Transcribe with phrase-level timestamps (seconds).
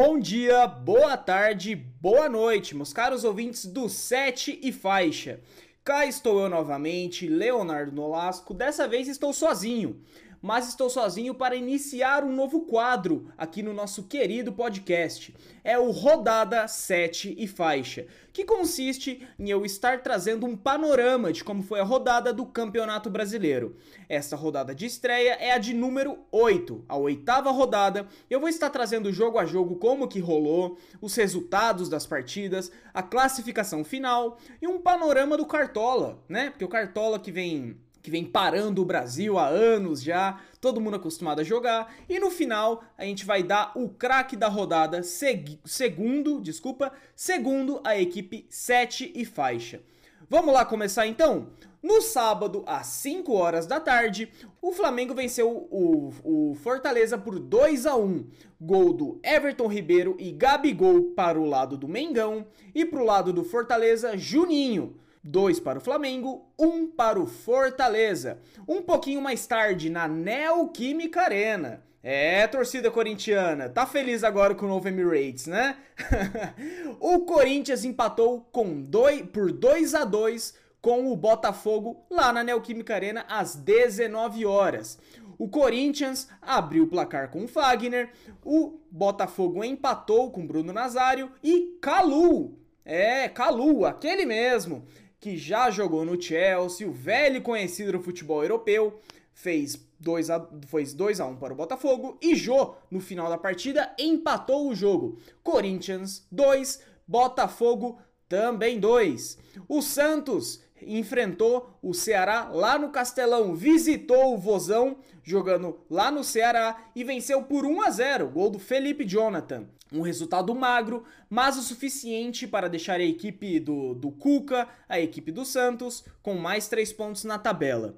[0.00, 5.40] Bom dia, boa tarde, boa noite, meus caros ouvintes do Sete e Faixa.
[5.82, 8.54] Cá estou eu novamente, Leonardo Nolasco.
[8.54, 10.00] Dessa vez estou sozinho
[10.40, 15.34] mas estou sozinho para iniciar um novo quadro aqui no nosso querido podcast.
[15.64, 21.42] É o Rodada 7 e Faixa, que consiste em eu estar trazendo um panorama de
[21.42, 23.76] como foi a rodada do Campeonato Brasileiro.
[24.08, 28.06] Essa rodada de estreia é a de número 8, a oitava rodada.
[28.30, 33.02] Eu vou estar trazendo jogo a jogo como que rolou, os resultados das partidas, a
[33.02, 36.50] classificação final e um panorama do Cartola, né?
[36.50, 37.76] Porque o Cartola que vem
[38.08, 42.30] que vem parando o Brasil há anos já, todo mundo acostumado a jogar, e no
[42.30, 48.46] final a gente vai dar o craque da rodada seg segundo, desculpa, segundo a equipe
[48.48, 49.82] 7 e faixa.
[50.26, 51.48] Vamos lá começar então?
[51.82, 54.32] No sábado, às 5 horas da tarde,
[54.62, 58.26] o Flamengo venceu o, o, Fortaleza por 2 a 1
[58.58, 63.34] Gol do Everton Ribeiro e Gabigol para o lado do Mengão e para o lado
[63.34, 68.38] do Fortaleza, Juninho dois para o Flamengo, um para o Fortaleza.
[68.66, 71.82] Um pouquinho mais tarde, na Neoquímica Arena.
[72.02, 75.76] É, torcida corintiana, tá feliz agora com o novo Emirates, né?
[77.00, 82.94] o Corinthians empatou com dois, por 2 a 2 com o Botafogo lá na Neoquímica
[82.94, 84.98] Arena às 19 horas.
[85.36, 88.10] O Corinthians abriu o placar com o Fagner,
[88.44, 92.58] o Botafogo empatou com Bruno Nazário e Calu.
[92.84, 94.84] É, Calu, aquele mesmo
[95.20, 99.00] que já jogou no Chelsea, o velho conhecido do futebol europeu,
[99.32, 103.38] fez 2 a, fez 2 a 1 para o Botafogo e Jô, no final da
[103.38, 105.18] partida, empatou o jogo.
[105.42, 109.38] Corinthians 2, Botafogo também 2.
[109.68, 110.62] O Santos
[110.96, 117.42] enfrentou o Ceará lá no Castelão, visitou o Vozão, jogando lá no Ceará e venceu
[117.42, 119.66] por 1 a 0, gol do Felipe Jonathan.
[119.92, 125.32] Um resultado magro, mas o suficiente para deixar a equipe do, do Cuca, a equipe
[125.32, 127.96] do Santos, com mais três pontos na tabela.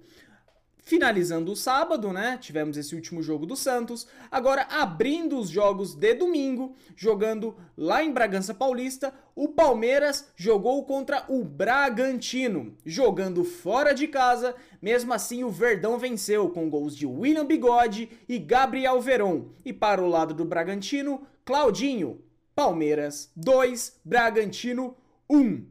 [0.91, 2.37] Finalizando o sábado, né?
[2.41, 4.09] Tivemos esse último jogo do Santos.
[4.29, 11.25] Agora abrindo os jogos de domingo, jogando lá em Bragança Paulista, o Palmeiras jogou contra
[11.29, 14.53] o Bragantino, jogando fora de casa.
[14.83, 19.45] Mesmo assim, o Verdão venceu com gols de William Bigode e Gabriel Veron.
[19.65, 22.21] E para o lado do Bragantino, Claudinho.
[22.53, 24.97] Palmeiras 2, Bragantino
[25.31, 25.65] 1.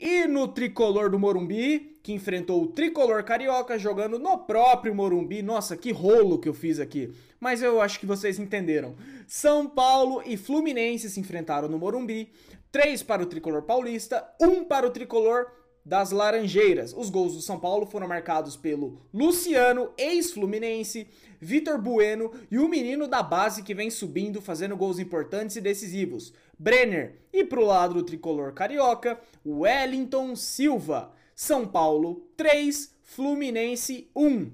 [0.00, 5.40] E no tricolor do Morumbi, que enfrentou o tricolor carioca jogando no próprio Morumbi.
[5.40, 7.10] Nossa, que rolo que eu fiz aqui.
[7.40, 8.94] Mas eu acho que vocês entenderam.
[9.26, 12.30] São Paulo e Fluminense se enfrentaram no Morumbi.
[12.70, 15.46] 3 para o tricolor paulista, 1 para o tricolor
[15.82, 16.92] das Laranjeiras.
[16.92, 21.06] Os gols do São Paulo foram marcados pelo Luciano, ex-fluminense,
[21.40, 26.34] Vitor Bueno e o menino da base que vem subindo fazendo gols importantes e decisivos,
[26.58, 27.20] Brenner.
[27.32, 31.14] E pro lado do tricolor carioca, Wellington Silva.
[31.34, 34.52] São Paulo 3, Fluminense 1.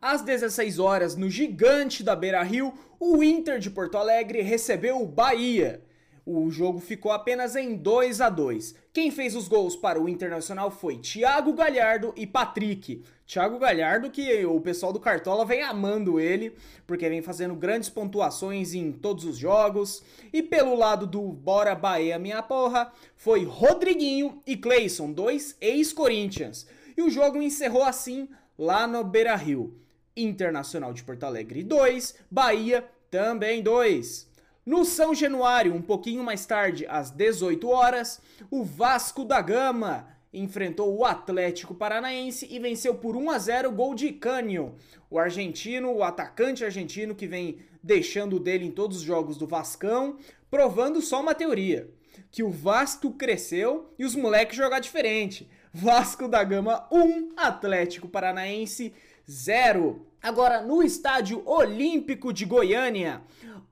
[0.00, 5.06] Às 16 horas, no gigante da Beira Rio, o Inter de Porto Alegre recebeu o
[5.06, 5.82] Bahia.
[6.30, 8.74] O jogo ficou apenas em 2 a 2.
[8.92, 13.02] Quem fez os gols para o Internacional foi Thiago Galhardo e Patrick.
[13.26, 16.54] Thiago Galhardo que o pessoal do Cartola vem amando ele,
[16.86, 20.02] porque vem fazendo grandes pontuações em todos os jogos.
[20.30, 26.66] E pelo lado do Bora Bahia minha porra, foi Rodriguinho e Clayson, dois ex-Corinthians.
[26.94, 28.28] E o jogo encerrou assim
[28.58, 29.78] lá no Beira-Rio.
[30.14, 34.27] Internacional de Porto Alegre 2, Bahia também 2.
[34.68, 38.20] No São Januário, um pouquinho mais tarde, às 18 horas,
[38.50, 43.94] o Vasco da Gama enfrentou o Atlético Paranaense e venceu por 1 a 0 gol
[43.94, 44.74] de Cânio.
[45.08, 50.18] O argentino, o atacante argentino que vem deixando dele em todos os jogos do Vascão,
[50.50, 51.88] provando só uma teoria,
[52.30, 55.48] que o Vasco cresceu e os moleques jogar diferente.
[55.72, 58.92] Vasco da Gama 1, Atlético Paranaense
[59.26, 60.06] 0.
[60.22, 63.22] Agora no Estádio Olímpico de Goiânia,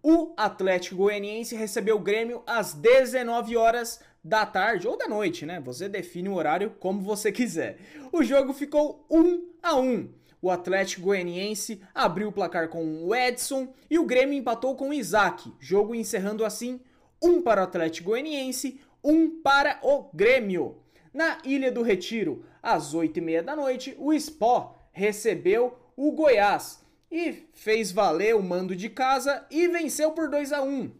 [0.09, 5.59] o Atlético Goianiense recebeu o Grêmio às 19 horas da tarde ou da noite, né?
[5.59, 7.79] Você define o horário como você quiser.
[8.13, 10.09] O jogo ficou 1 a 1.
[10.41, 14.95] O Atlético Goianiense abriu o placar com o Edson e o Grêmio empatou com o
[14.95, 15.53] Isaac.
[15.59, 16.81] Jogo encerrando assim
[17.21, 20.77] um para o Atlético Goianiense, um para o Grêmio.
[21.13, 27.93] Na Ilha do Retiro, às 8h30 da noite, o Spó recebeu o Goiás e fez
[27.93, 30.91] valer o mando de casa e venceu por 2 a 1.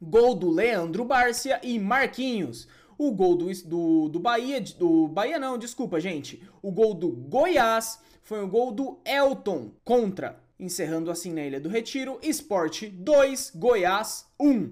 [0.00, 2.68] Gol do Leandro Bárcia e Marquinhos.
[2.96, 6.42] O gol do, do, do Bahia, do Bahia não, desculpa gente.
[6.62, 10.40] O gol do Goiás foi o gol do Elton contra.
[10.58, 14.70] Encerrando assim na Ilha do Retiro, Esporte 2, Goiás 1.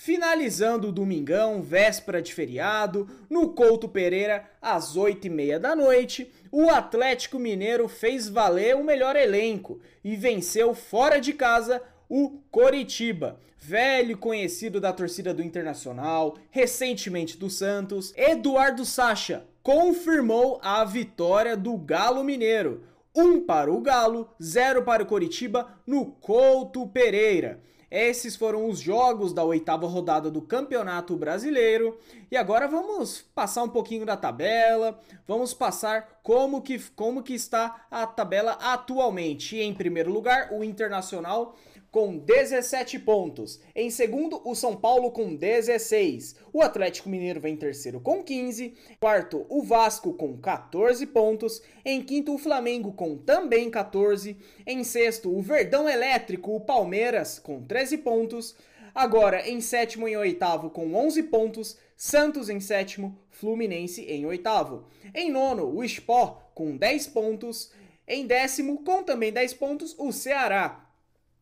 [0.00, 7.36] Finalizando o domingão, véspera de feriado, no Couto Pereira, às 8h30 da noite, o Atlético
[7.36, 14.80] Mineiro fez valer o melhor elenco e venceu fora de casa o Coritiba, velho conhecido
[14.80, 18.14] da torcida do Internacional, recentemente do Santos.
[18.16, 22.84] Eduardo Sacha confirmou a vitória do Galo Mineiro.
[23.16, 27.66] 1 um para o Galo, 0 para o Coritiba no Couto Pereira.
[27.90, 31.98] Esses foram os jogos da oitava rodada do Campeonato Brasileiro.
[32.30, 37.86] E agora vamos passar um pouquinho da tabela, vamos passar como que, como que está
[37.90, 39.56] a tabela atualmente.
[39.56, 41.56] Em primeiro lugar, o Internacional
[41.90, 43.60] com 17 pontos.
[43.74, 46.36] Em segundo, o São Paulo com 16.
[46.52, 48.74] O Atlético Mineiro vem em terceiro com 15.
[49.00, 51.62] Quarto, o Vasco com 14 pontos.
[51.84, 54.36] Em quinto, o Flamengo com também 14.
[54.66, 58.54] Em sexto, o Verdão Elétrico, o Palmeiras com 13 pontos.
[58.94, 61.78] Agora, em sétimo e oitavo com 11 pontos.
[61.96, 64.84] Santos em sétimo, Fluminense em oitavo.
[65.14, 67.72] Em nono, o Sport com 10 pontos.
[68.06, 70.87] Em décimo, com também 10 pontos, o Ceará.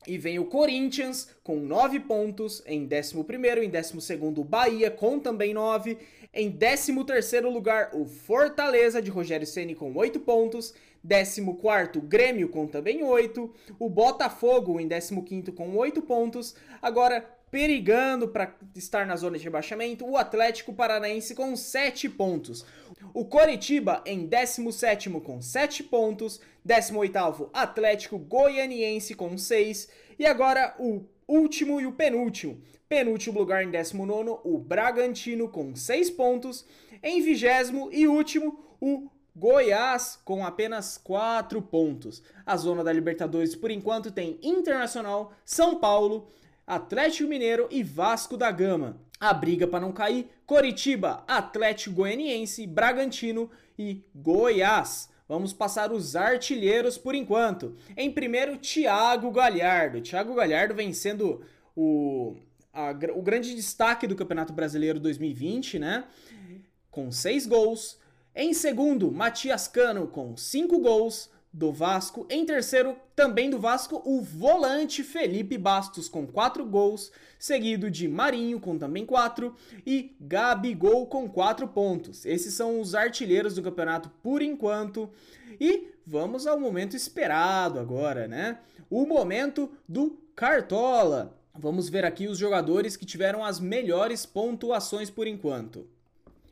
[0.07, 3.25] E vem o Corinthians com 9 pontos em 11
[3.65, 5.99] em 12 o Bahia com também 9,
[6.33, 6.93] em 13
[7.51, 10.75] lugar o Fortaleza de Rogério Ceni com 8 pontos,
[11.07, 11.43] 14
[12.03, 16.55] Grêmio com também 8, o Botafogo em 15 com 8 pontos.
[16.81, 22.65] Agora perigando para estar na zona de rebaixamento, o Atlético Paranaense com 7 pontos.
[23.15, 29.89] O Coritiba em 17º com 7 pontos, 18º Atlético Goianiense com 6
[30.19, 32.61] e agora o último e o penúltimo.
[32.89, 36.65] Penúltimo lugar em 19 o Bragantino com 6 pontos,
[37.03, 37.45] em 20
[37.93, 42.23] e último o Goiás com apenas 4 pontos.
[42.45, 46.29] A zona da Libertadores por enquanto tem Internacional, São Paulo,
[46.67, 49.01] Atlético Mineiro e Vasco da Gama.
[49.21, 53.49] A briga para não cair: Coritiba, Atlético Goianiense, Bragantino
[53.79, 55.09] e Goiás.
[55.29, 57.77] Vamos passar os artilheiros por enquanto.
[57.97, 60.01] Em primeiro, Thiago Galhardo.
[60.01, 61.43] Thiago Galhardo vem sendo
[61.75, 62.37] o,
[62.73, 66.05] a, o grande destaque do Campeonato Brasileiro 2020, né?
[66.91, 67.99] Com seis gols.
[68.35, 72.27] Em segundo, Matias Cano com cinco gols do Vasco.
[72.29, 78.61] Em terceiro, também do Vasco, o volante Felipe Bastos com 4 gols, seguido de Marinho
[78.61, 79.55] com também 4
[79.87, 82.27] e Gabigol com 4 pontos.
[82.27, 85.09] Esses são os artilheiros do campeonato por enquanto.
[85.59, 88.59] E vamos ao momento esperado agora, né?
[88.91, 91.35] O momento do Cartola.
[91.59, 95.89] Vamos ver aqui os jogadores que tiveram as melhores pontuações por enquanto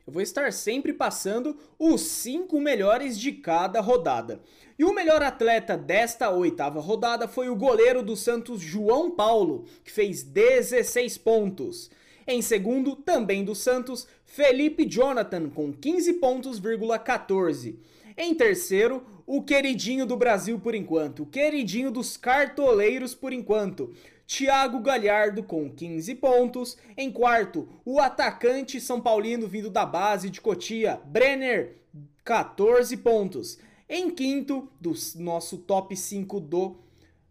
[0.05, 4.39] eu vou estar sempre passando os cinco melhores de cada rodada.
[4.77, 9.91] E o melhor atleta desta oitava rodada foi o goleiro do Santos, João Paulo, que
[9.91, 11.89] fez 16 pontos.
[12.27, 16.61] Em segundo, também do Santos, Felipe Jonathan, com 15 pontos,
[17.03, 17.79] 14.
[18.17, 23.91] Em terceiro, o queridinho do Brasil por enquanto, o queridinho dos cartoleiros por enquanto,
[24.27, 26.77] Thiago Galhardo com 15 pontos.
[26.97, 31.77] Em quarto, o atacante São Paulino vindo da base de Cotia, Brenner,
[32.23, 33.57] 14 pontos.
[33.87, 36.77] Em quinto, do nosso top 5 do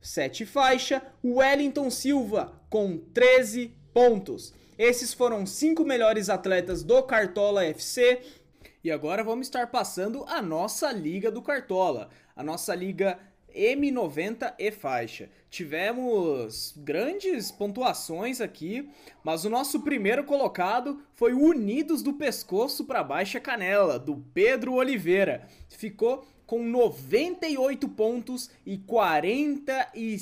[0.00, 4.54] 7 faixa, Wellington Silva com 13 pontos.
[4.78, 8.20] Esses foram cinco melhores atletas do Cartola FC.
[8.82, 13.18] E agora vamos estar passando a nossa liga do Cartola, a nossa liga
[13.54, 15.30] M90 e faixa.
[15.54, 18.90] Tivemos grandes pontuações aqui,
[19.22, 24.72] mas o nosso primeiro colocado foi o Unidos do Pescoço para Baixa Canela, do Pedro
[24.72, 25.46] Oliveira.
[25.68, 30.16] Ficou com 98 pontos e 40 e,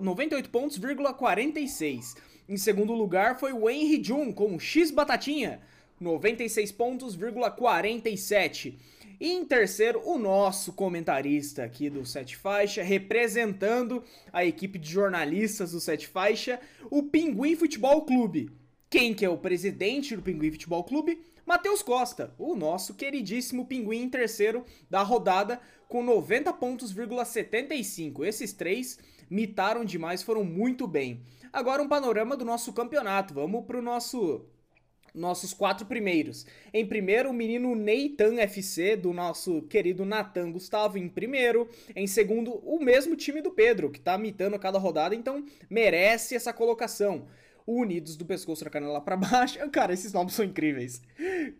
[0.00, 0.78] 98 pontos,
[1.12, 2.16] 46.
[2.48, 5.60] Em segundo lugar foi o Henry Jun com X Batatinha,
[6.00, 7.14] 96 pontos,
[7.50, 8.78] 47.
[9.24, 15.72] E em terceiro, o nosso comentarista aqui do Sete Faixa, representando a equipe de jornalistas
[15.72, 18.50] do Sete Faixa, o Pinguim Futebol Clube.
[18.90, 21.24] Quem que é o presidente do Pinguim Futebol Clube?
[21.46, 28.26] Matheus Costa, o nosso queridíssimo Pinguim em terceiro da rodada com 90 pontos,75.
[28.26, 28.98] Esses três
[29.30, 31.22] mitaram demais, foram muito bem.
[31.50, 33.32] Agora um panorama do nosso campeonato.
[33.32, 34.44] Vamos pro nosso
[35.14, 36.44] nossos quatro primeiros.
[36.72, 41.68] Em primeiro, o menino Neitan FC, do nosso querido Natan Gustavo, em primeiro.
[41.94, 46.52] Em segundo, o mesmo time do Pedro, que tá mitando cada rodada, então merece essa
[46.52, 47.28] colocação.
[47.66, 49.58] Unidos do pescoço da canela para baixo.
[49.70, 51.00] Cara, esses nomes são incríveis.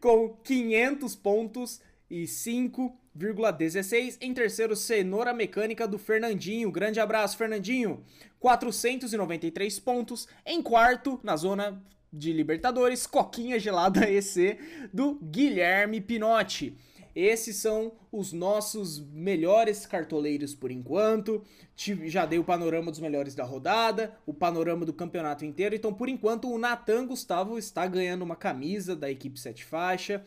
[0.00, 1.80] Com 500 pontos
[2.11, 4.18] e 5,16.
[4.20, 6.70] Em terceiro, Cenoura Mecânica do Fernandinho.
[6.70, 8.04] Grande abraço, Fernandinho.
[8.38, 10.28] 493 pontos.
[10.44, 11.82] Em quarto, na zona
[12.14, 14.59] de Libertadores, Coquinha Gelada EC
[14.92, 16.76] do Guilherme Pinotti.
[17.14, 21.44] Esses são os nossos melhores cartoleiros por enquanto.
[21.76, 25.75] Já dei o panorama dos melhores da rodada, o panorama do campeonato inteiro.
[25.76, 30.25] Então, por enquanto, o Natan Gustavo está ganhando uma camisa da equipe Sete Faixa.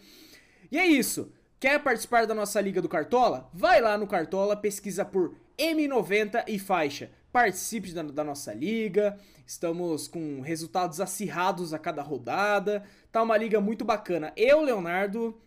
[0.72, 1.32] E é isso.
[1.60, 3.50] Quer participar da nossa Liga do Cartola?
[3.54, 7.10] Vai lá no Cartola, pesquisa por M90 e faixa.
[7.38, 9.16] Participe da, da, nossa liga.
[9.46, 12.84] Estamos com resultados acirrados a cada rodada.
[13.12, 14.34] Tá uma liga muito bacana.
[14.36, 15.40] Eu, Leonardo,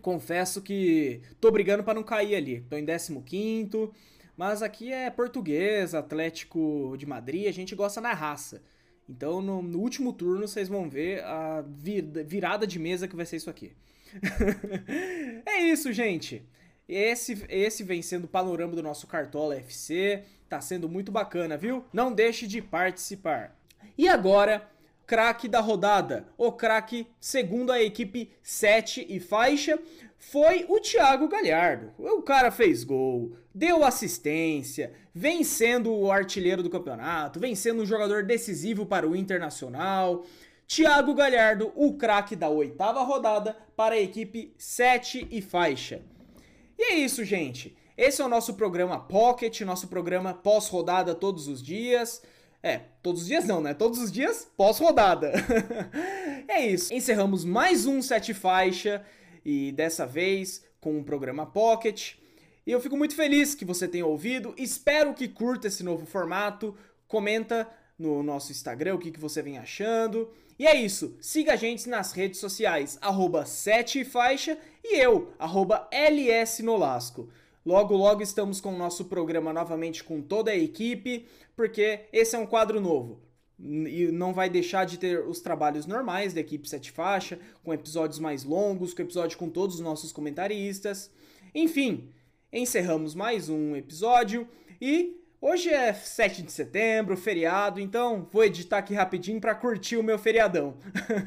[0.00, 2.62] confesso que tô brigando para não cair ali.
[2.62, 3.90] Tô em 15
[4.38, 8.62] mas aqui é português, Atlético de Madrid, a gente gosta na raça.
[9.06, 13.26] Então no, no último turno vocês vão ver a vir, virada de mesa que vai
[13.26, 13.72] ser isso aqui.
[15.44, 16.42] é isso, gente.
[16.88, 20.24] Esse, esse vem sendo o panorama do nosso Cartola FC.
[20.48, 21.84] Tá sendo muito bacana, viu?
[21.92, 23.54] Não deixe de participar.
[23.96, 24.66] E agora,
[25.06, 26.26] craque da rodada.
[26.38, 29.78] O craque, segundo a equipe 7 e faixa,
[30.16, 31.92] foi o Thiago Galhardo.
[31.98, 37.86] O cara fez gol, deu assistência, vem sendo o artilheiro do campeonato, vem sendo um
[37.86, 40.24] jogador decisivo para o Internacional.
[40.66, 46.00] Thiago Galhardo, o craque da oitava rodada para a equipe 7 e faixa.
[46.78, 47.76] E é isso, gente.
[47.96, 52.22] Esse é o nosso programa Pocket, nosso programa pós-rodada todos os dias.
[52.62, 53.74] É, todos os dias não, né?
[53.74, 55.32] Todos os dias pós-rodada.
[56.46, 56.94] é isso.
[56.94, 59.04] Encerramos mais um Sete Faixa
[59.44, 62.14] e dessa vez com o programa Pocket.
[62.64, 64.54] E eu fico muito feliz que você tenha ouvido.
[64.56, 66.76] Espero que curta esse novo formato.
[67.08, 67.68] Comenta
[67.98, 70.30] no nosso Instagram o que, que você vem achando.
[70.58, 71.16] E é isso.
[71.20, 77.28] Siga a gente nas redes sociais, arroba 7 faixa e eu, arroba LS Nolasco.
[77.64, 82.38] Logo, logo estamos com o nosso programa novamente com toda a equipe, porque esse é
[82.38, 83.20] um quadro novo.
[83.60, 88.18] E não vai deixar de ter os trabalhos normais da equipe Sete Faixa, com episódios
[88.18, 91.10] mais longos, com episódio com todos os nossos comentaristas.
[91.54, 92.08] Enfim,
[92.52, 94.48] encerramos mais um episódio
[94.80, 100.02] e Hoje é 7 de setembro, feriado, então vou editar aqui rapidinho para curtir o
[100.02, 100.76] meu feriadão.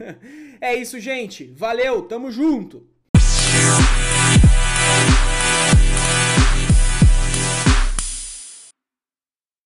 [0.60, 1.46] é isso, gente.
[1.56, 2.91] Valeu, tamo junto.